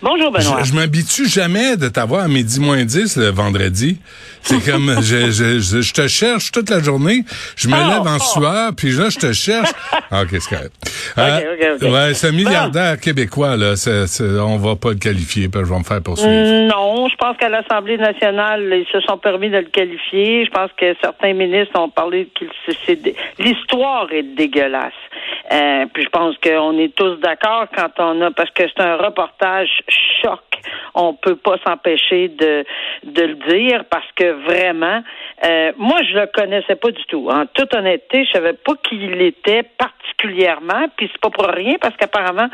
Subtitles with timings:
[0.00, 0.62] Bonjour Benoît.
[0.62, 3.98] Je, je m'habitue jamais de t'avoir à midi moins 10 le vendredi.
[4.42, 7.24] C'est comme, je, je, je, je te cherche toute la journée.
[7.56, 8.20] Je me Oh, lève en oh.
[8.20, 9.70] sueur, puis là, je te cherche.
[10.10, 10.72] Ah, ok, c'est correct.
[11.18, 11.92] ok.
[11.92, 13.74] Ouais, c'est un milliardaire québécois, là.
[14.42, 16.30] On va pas le qualifier, puis je vais me faire poursuivre.
[16.66, 20.46] Non, je pense qu'à l'Assemblée nationale, ils se sont permis de le qualifier.
[20.46, 22.46] Je pense que certains ministres ont parlé que
[23.38, 24.92] l'histoire est dégueulasse.
[25.52, 28.96] Euh, puis je pense qu'on est tous d'accord quand on a parce que c'est un
[28.96, 29.68] reportage
[30.22, 30.40] choc.
[30.94, 32.64] On peut pas s'empêcher de
[33.04, 35.02] de le dire parce que vraiment,
[35.44, 37.28] euh, moi je le connaissais pas du tout.
[37.30, 40.86] En toute honnêteté, je savais pas qui il était particulièrement.
[40.96, 42.48] Puis c'est pas pour rien parce qu'apparemment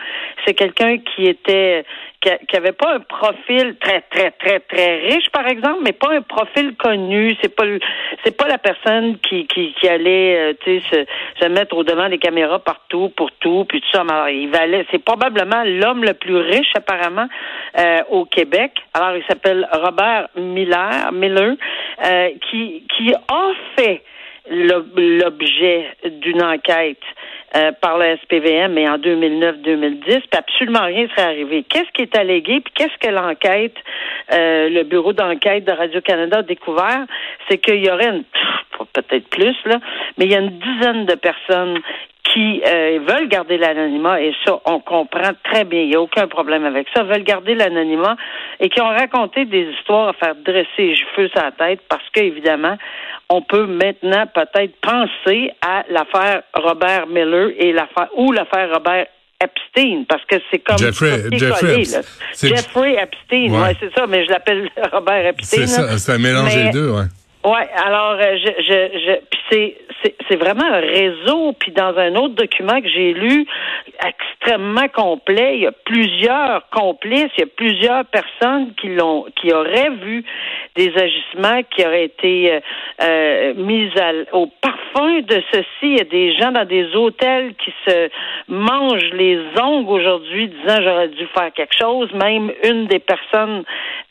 [0.45, 1.84] c'est quelqu'un qui était
[2.20, 5.93] qui, a- qui avait pas un profil très très très très riche par exemple, mais
[5.93, 7.37] pas un profil connu.
[7.43, 7.65] C'est pas
[8.24, 11.07] c'est pas la personne qui qui, qui allait euh, tu sais
[11.38, 14.02] se, se mettre au devant des caméras partout pour tout puis tout ça.
[14.09, 17.29] Alors, il valait c'est probablement l'homme le plus riche apparemment
[17.79, 18.73] euh, au Québec.
[18.93, 21.55] Alors il s'appelle Robert Miller Miller
[22.05, 24.03] euh, qui qui a fait
[24.51, 26.99] l'ob- l'objet d'une enquête
[27.57, 31.65] euh, par le SPVM, mais en 2009-2010, puis absolument rien serait arrivé.
[31.69, 33.77] Qu'est-ce qui est allégué, puis qu'est-ce que l'enquête,
[34.33, 37.05] euh, le bureau d'enquête de Radio-Canada a découvert,
[37.49, 38.25] c'est qu'il y aurait une,
[38.93, 39.79] peut-être plus, là,
[40.19, 41.79] mais il y a une dizaine de personnes
[42.33, 46.27] qui euh, veulent garder l'anonymat, et ça, on comprend très bien, il n'y a aucun
[46.27, 48.17] problème avec ça, veulent garder l'anonymat
[48.61, 52.02] et qui ont raconté des histoires à faire dresser les cheveux sur la tête parce
[52.13, 52.77] qu'évidemment,
[53.29, 59.07] on peut maintenant peut-être penser à l'affaire Robert Miller et l'affaire ou l'affaire Robert
[59.43, 61.80] Epstein, parce que c'est comme Jeffrey- Jeffrey.
[61.80, 62.49] Epstein.
[62.49, 63.61] Jeffrey Epstein, Ouais.
[63.69, 65.67] ouais, c'est ça, mais je l'appelle Robert Epstein.
[65.67, 67.05] c'est ça, c'est un mélange des deux, ouais.
[67.44, 69.12] Ouais, alors euh, je, je, je
[69.50, 69.76] c'est,
[70.28, 71.53] c'est vraiment un réseau.
[71.59, 73.47] Puis dans un autre document que j'ai lu,
[74.05, 79.53] extrêmement complet, il y a plusieurs complices, il y a plusieurs personnes qui l'ont, qui
[79.53, 80.25] auraient vu
[80.77, 82.60] des agissements qui auraient été euh,
[83.03, 85.65] euh, mis à- au parfum de ceci.
[85.83, 88.09] Il y a des gens dans des hôtels qui se
[88.49, 92.10] mangent les ongles aujourd'hui, disant j'aurais dû faire quelque chose.
[92.15, 93.65] Même une des personnes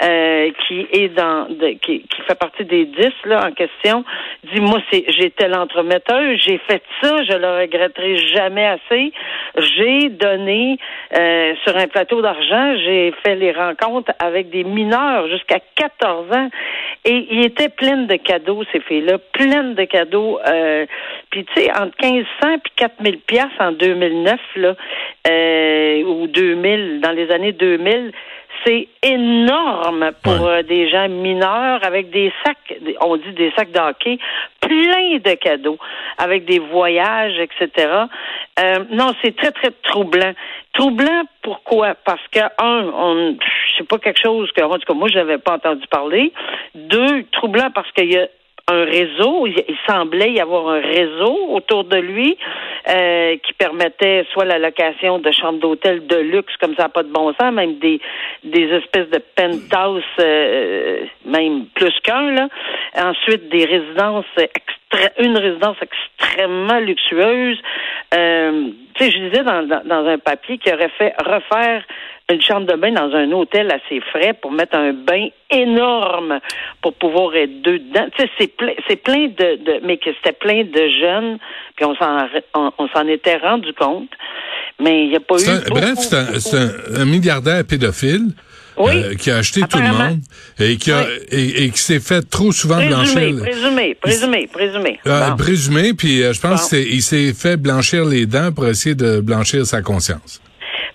[0.03, 1.47] euh, qui est dans,
[1.81, 4.03] qui, qui fait partie des dix là en question,
[4.51, 9.11] dit moi c'est j'étais l'entremetteuse, j'ai fait ça, je le regretterai jamais assez.
[9.57, 10.78] J'ai donné
[11.17, 16.50] euh, sur un plateau d'argent, j'ai fait les rencontres avec des mineurs jusqu'à 14 ans
[17.06, 20.40] et il était plein de cadeaux ces filles-là, plein de cadeaux.
[20.47, 20.85] Euh,
[21.29, 24.75] puis tu sais entre 1500 puis 4000 pièces en 2009 là
[25.28, 28.11] euh, ou 2000 dans les années 2000
[28.66, 30.59] c'est énorme pour Ouais.
[30.59, 34.18] euh, des gens mineurs avec des sacs, on dit des sacs de hockey,
[34.62, 35.78] plein de cadeaux,
[36.18, 37.90] avec des voyages, etc.
[38.59, 40.34] Euh, non, c'est très, très troublant.
[40.74, 41.96] Troublant, pourquoi?
[42.06, 43.38] Parce que, un, on,
[43.78, 46.31] c'est pas quelque chose que, en tout cas, moi, je n'avais pas entendu parler.
[46.75, 48.28] Deux, troublant parce qu'il y a
[48.68, 52.38] un réseau, il, semblait y avoir un réseau autour de lui
[52.90, 57.12] euh, qui permettait soit la location de chambres d'hôtel de luxe comme ça, pas de
[57.12, 58.00] bon sens, même des
[58.44, 62.47] des espèces de penthouse, euh, même plus qu'un là.
[62.96, 64.25] Ensuite, des résidences
[65.19, 67.57] une résidence extrêmement luxueuse.
[68.13, 71.84] Euh, tu sais, je disais dans, dans, dans un papier qui aurait fait refaire
[72.33, 76.39] une chambre de bain dans un hôtel ses frais pour mettre un bain énorme
[76.81, 78.05] pour pouvoir être deux dedans.
[78.17, 81.38] Tu sais, c'est plein, c'est plein de, de, mais que c'était plein de jeunes,
[81.75, 84.09] puis on s'en, on, on s'en était rendu compte.
[84.79, 85.39] Mais il n'y a pas eu.
[85.39, 85.99] C'est un- beaucoup, bref,
[86.39, 88.27] c'est un, milliardaire pédophile
[88.77, 90.19] Oui, euh, qui a acheté tout le monde
[90.59, 91.05] et qui, a, Oui.
[91.29, 92.95] et, et qui s'est fait trop souvent Présumé,
[93.31, 93.39] blanchir.
[93.43, 94.99] présumé, présumé, présumé.
[95.05, 95.35] Euh, Bon.
[95.38, 96.77] Présumé, puis euh, je pense Bon.
[96.77, 100.41] qu'il s'est fait blanchir les dents pour essayer de blanchir sa conscience.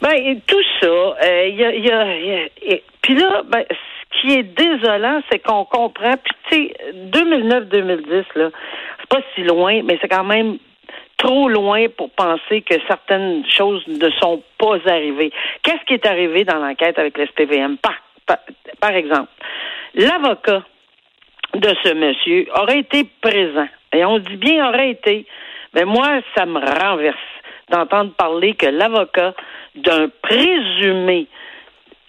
[0.00, 3.42] Ben, tout ça, euh, il y a, il y a- y a- et- puis là,
[3.44, 8.50] ben, ce qui est désolant, c'est qu'on comprend, puis tu sais, 2009-2010, là,
[9.00, 10.59] c'est pas si loin, mais c'est quand même
[11.16, 15.33] trop loin pour penser que certaines choses ne sont pas arrivées.
[15.62, 17.77] Qu'est-ce qui est arrivé dans l'enquête avec l'SPVM?
[17.78, 17.94] Par,
[18.24, 18.39] par,
[18.80, 19.30] par exemple,
[19.94, 20.62] l'avocat
[21.54, 23.66] de ce monsieur aurait été présent.
[23.92, 25.27] Et on dit bien aurait été.
[25.74, 27.16] Mais moi, ça me renverse
[27.71, 29.34] d'entendre parler que l'avocat
[29.74, 31.26] d'un présumé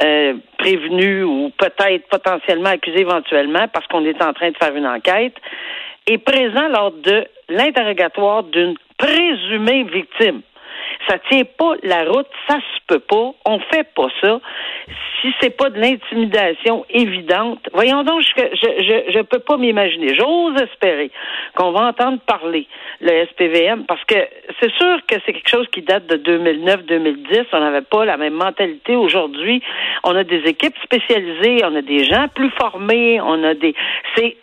[0.03, 4.87] euh, prévenu ou peut-être potentiellement accusé éventuellement parce qu'on est en train de faire une
[4.87, 5.35] enquête
[6.07, 10.41] est présent lors de l'interrogatoire d'une présumée victime.
[11.07, 13.31] Ça tient pas la route, ça se peut pas.
[13.45, 14.39] On fait pas ça.
[15.21, 20.15] Si c'est pas de l'intimidation évidente, voyons donc, je, je, je, peux pas m'imaginer.
[20.15, 21.11] J'ose espérer
[21.55, 22.67] qu'on va entendre parler
[23.01, 24.15] le SPVM parce que
[24.59, 27.45] c'est sûr que c'est quelque chose qui date de 2009-2010.
[27.53, 29.61] On n'avait pas la même mentalité aujourd'hui.
[30.03, 33.75] On a des équipes spécialisées, on a des gens plus formés, on a des.
[34.15, 34.37] C'est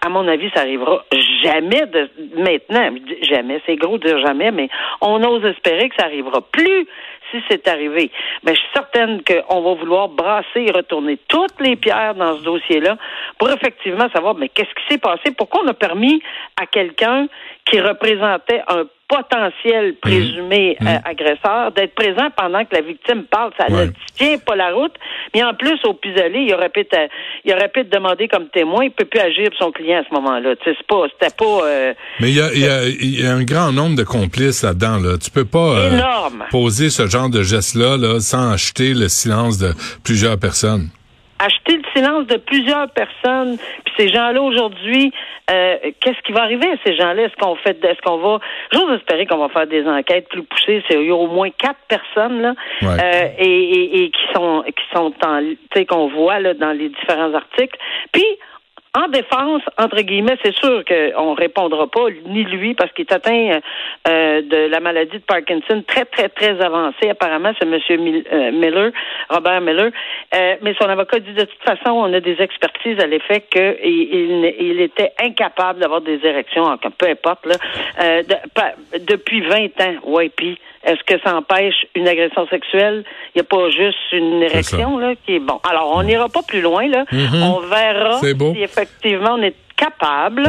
[0.00, 1.04] à mon avis, ça arrivera
[1.42, 2.90] jamais de maintenant.
[3.24, 4.68] Jamais, c'est gros de dire jamais, mais
[5.00, 6.86] on ose espérer que ça arrivera plus
[7.30, 8.10] si c'est arrivé.
[8.44, 12.42] Mais je suis certaine qu'on va vouloir brasser et retourner toutes les pierres dans ce
[12.42, 12.96] dossier-là
[13.38, 15.32] pour effectivement savoir, mais qu'est-ce qui s'est passé?
[15.36, 16.22] Pourquoi on a permis
[16.60, 17.26] à quelqu'un
[17.64, 20.86] qui représentait un potentiel présumé mmh.
[20.86, 21.00] euh, mmh.
[21.04, 23.52] agresseur d'être présent pendant que la victime parle.
[23.58, 24.94] Ça ne tient pas la route.
[25.34, 26.96] Mais en plus, au pis il aurait pu te,
[27.44, 28.84] il aurait pu te demander comme témoin.
[28.84, 30.54] Il peut plus agir pour son client à ce moment-là.
[30.64, 31.66] C'est pas, c'était pas.
[31.66, 34.04] Euh, Mais il y, a, il, y a, il y, a, un grand nombre de
[34.04, 34.98] complices là-dedans.
[34.98, 35.18] Là.
[35.18, 36.00] Tu peux pas euh,
[36.50, 39.72] poser ce genre de geste-là là, sans acheter le silence de
[40.02, 40.88] plusieurs personnes
[41.38, 43.56] acheter le silence de plusieurs personnes.
[43.84, 45.12] Puis ces gens-là aujourd'hui,
[45.50, 47.24] euh, qu'est-ce qui va arriver à ces gens-là?
[47.24, 48.38] Est-ce qu'on fait, est-ce qu'on va
[48.72, 50.82] J'ose espérer qu'on va faire des enquêtes plus poussées.
[50.88, 54.64] C'est il y a au moins quatre personnes là, euh, et, et, et, qui sont
[54.66, 57.78] qui sont en, tu sais, qu'on voit là dans les différents articles.
[58.12, 58.24] Puis
[58.96, 63.58] en défense, entre guillemets, c'est sûr qu'on répondra pas, ni lui, parce qu'il est atteint
[64.08, 67.10] euh, de la maladie de Parkinson très, très, très avancée.
[67.10, 67.78] Apparemment, c'est M.
[68.32, 68.92] Euh, Miller,
[69.30, 69.90] Robert Miller.
[70.34, 73.76] Euh, mais son avocat dit de toute façon, on a des expertises à l'effet qu'il
[73.82, 78.22] il, était incapable d'avoir des érections, peu importe, là,
[79.00, 79.94] depuis 20 ans.
[80.04, 80.30] Ouais,
[80.84, 83.04] est-ce que ça empêche une agression sexuelle?
[83.34, 85.60] Il n'y a pas juste une érection là, qui est bon.
[85.68, 86.86] Alors, on n'ira pas plus loin.
[86.88, 87.04] là.
[87.10, 87.42] Mm-hmm.
[87.42, 90.48] On verra si effectivement on est capable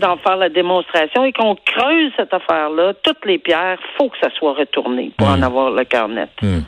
[0.00, 4.30] d'en faire la démonstration et qu'on creuse cette affaire-là, toutes les pierres, faut que ça
[4.38, 6.30] soit retourné pour en avoir le cœur net.
[6.42, 6.60] Mm.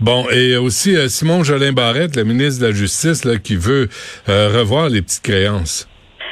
[0.00, 3.88] Bon, et aussi euh, Simon Jolin Barrette, le ministre de la Justice, là, qui veut
[4.28, 5.86] euh, revoir les petites créances.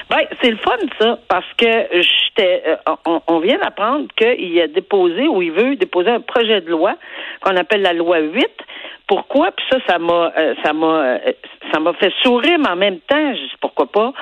[0.08, 1.66] Ben, c'est le fun, ça, parce que
[2.38, 2.76] euh,
[3.26, 6.96] on, vient d'apprendre qu'il a déposé ou il veut déposer un projet de loi
[7.40, 8.46] qu'on appelle la loi 8.
[9.06, 9.50] Pourquoi?
[9.52, 11.18] Puis ça, ça m'a, euh, ça m'a, euh,
[11.72, 14.12] ça m'a fait sourire, mais en même temps, je dis pourquoi pas?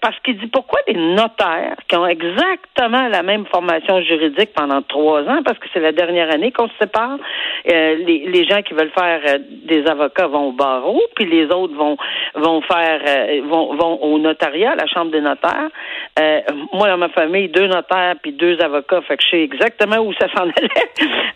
[0.00, 5.22] Parce qu'il dit pourquoi des notaires qui ont exactement la même formation juridique pendant trois
[5.22, 7.18] ans, parce que c'est la dernière année qu'on se sépare,
[7.64, 9.20] les, les gens qui veulent faire
[9.64, 11.96] des avocats vont au barreau, puis les autres vont
[12.34, 13.00] vont faire
[13.44, 15.70] vont, vont au notariat, la chambre des notaires.
[16.18, 16.40] Euh,
[16.72, 20.12] moi, dans ma famille, deux notaires puis deux avocats, fait que je sais exactement où
[20.14, 20.68] ça s'en allait.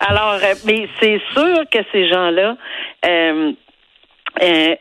[0.01, 2.57] Alors, euh, mais c'est sûr que ces gens-là
[4.43, 4.77] euh,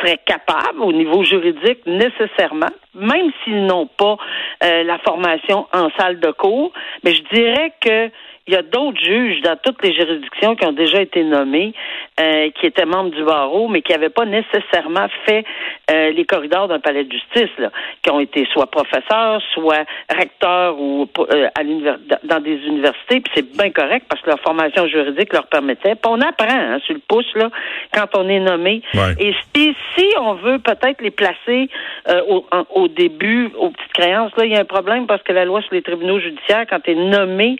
[0.00, 4.16] seraient capables, au niveau juridique, nécessairement, même s'ils n'ont pas
[4.60, 6.72] la formation en salle de cours,
[7.04, 8.10] mais je dirais que
[8.48, 11.74] il y a d'autres juges dans toutes les juridictions qui ont déjà été nommés,
[12.18, 15.44] euh, qui étaient membres du barreau, mais qui n'avaient pas nécessairement fait
[15.90, 17.70] euh, les corridors d'un palais de justice, là,
[18.02, 21.62] qui ont été soit professeurs, soit recteurs ou euh, à
[22.24, 23.20] dans des universités.
[23.20, 25.94] Puis c'est bien correct parce que leur formation juridique leur permettait.
[25.94, 27.50] Puis on apprend hein, sur le pouce là
[27.92, 28.80] quand on est nommé.
[29.20, 31.68] Et si, si on veut peut-être les placer
[32.28, 35.44] au, au, début aux petites créances, là il y a un problème parce que la
[35.44, 37.58] loi sur les tribunaux judiciaires, quand tu es nommé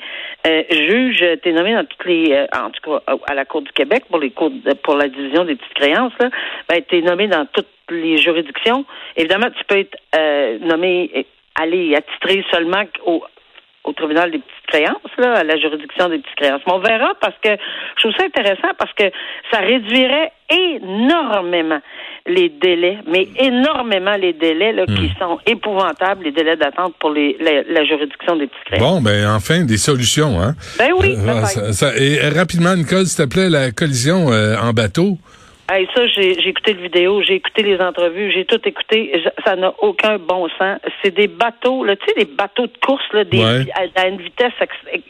[0.85, 3.73] juge, tu es nommé dans toutes les, euh, en tout cas à la Cour du
[3.73, 4.53] Québec pour les cours
[4.83, 6.31] pour la division des petites créances, là,
[6.69, 8.85] ben, tu es nommé dans toutes les juridictions.
[9.17, 13.23] Évidemment, tu peux être euh, nommé, aller attitrer seulement au,
[13.89, 16.61] au tribunal des petites créances, là, à la juridiction des petites créances.
[16.67, 17.51] Mais on verra parce que
[17.97, 19.05] je trouve ça intéressant parce que
[19.51, 21.81] ça réduirait énormément
[22.27, 25.19] les délais, mais énormément les délais là, qui hmm.
[25.19, 28.83] sont épouvantables, les délais d'attente pour les, la, juridiction des petites créances.
[28.83, 30.55] Bon, ben enfin, des solutions, hein?
[30.79, 31.17] Ben oui.
[31.17, 35.19] Euh, et rapidement, Nicole, s'il te plaît, la collision euh, en bateau.
[35.71, 39.23] Hey, ça, j'ai écouté le vidéo, j'ai écouté les entrevues, j'ai tout écouté.
[39.45, 40.79] Ça n'a aucun bon sens.
[41.03, 44.55] C'est des bateaux, là, tu sais, des bateaux de course, là, des, à, une vitesse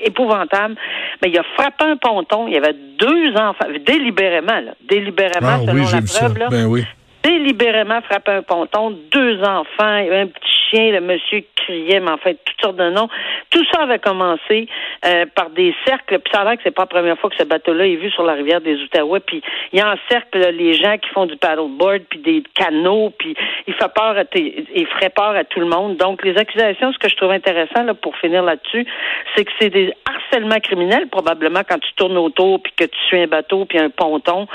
[0.00, 0.74] épouvantable.
[1.22, 2.48] Mais il a frappé un ponton.
[2.48, 6.48] Il y avait deux enfants, délibérément, là, délibérément, ah selon la preuve, là.
[6.50, 6.84] Ben oui.
[7.22, 12.38] Délibérément frappé un ponton, deux enfants, un petit chien, le monsieur criait, mais en fait,
[12.44, 13.08] toutes sortes de noms.
[13.50, 14.68] Tout ça avait commencé
[15.04, 17.36] euh, par des cercles, puis ça a l'air que c'est pas la première fois que
[17.36, 21.08] ce bateau-là est vu sur la rivière des Outaouais, puis il encercle les gens qui
[21.10, 23.34] font du paddleboard, puis des canaux, puis
[23.66, 25.96] il fait peur, à il ferait peur à tout le monde.
[25.96, 28.86] Donc, les accusations, ce que je trouve intéressant, là, pour finir là-dessus,
[29.34, 33.20] c'est que c'est des harcèlements criminels, probablement, quand tu tournes autour, puis que tu suis
[33.20, 34.46] un bateau, puis un ponton.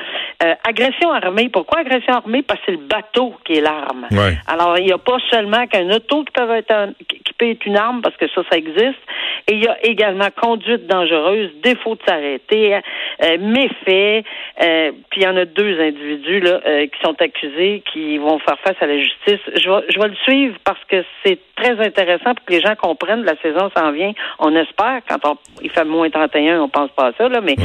[0.44, 1.50] Euh, agression armée.
[1.50, 2.42] Pourquoi agression armée?
[2.42, 4.08] Parce que c'est le bateau qui est l'arme.
[4.48, 7.66] Alors, il n'y a pas seulement qu'un autre auto qui peut être qui peut être
[7.66, 9.00] une arme parce que ça, ça existe.
[9.48, 14.24] Et il y a également conduite dangereuse, défaut de s'arrêter, euh, méfait.
[14.62, 18.40] Euh, puis il y en a deux individus là euh, qui sont accusés, qui vont
[18.40, 19.42] faire face à la justice.
[19.56, 22.76] Je vais, je vais le suivre parce que c'est très intéressant pour que les gens
[22.76, 23.24] comprennent.
[23.24, 24.14] La saison s'en vient.
[24.40, 27.56] On espère quand on, il fait moins 31, on pense pas à ça là, mais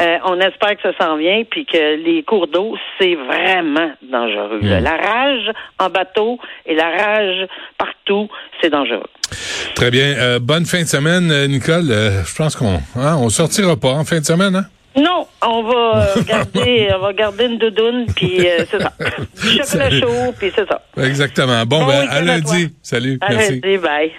[0.00, 4.60] euh, on espère que ça s'en vient puis que les cours d'eau c'est vraiment dangereux.
[4.62, 7.46] La rage en bateau et la rage
[7.84, 8.28] partout,
[8.60, 9.10] c'est dangereux.
[9.74, 10.14] Très bien.
[10.16, 11.90] Euh, bonne fin de semaine, euh, Nicole.
[11.90, 14.66] Euh, je pense qu'on hein, on sortira pas en fin de semaine, hein?
[14.96, 18.92] Non, on va garder, on va garder une doudoune, puis c'est ça.
[19.64, 20.82] Chocolat chaud, puis c'est ça.
[20.96, 21.66] Exactement.
[21.66, 22.70] Bon, ben, à lundi.
[22.82, 23.18] Salut.
[23.20, 23.60] À merci.
[23.60, 24.12] lundi, bye.